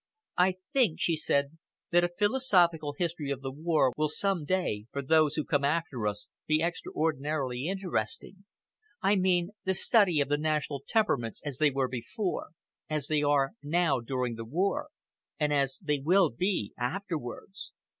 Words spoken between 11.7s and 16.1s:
before, as they are now during the war, and as they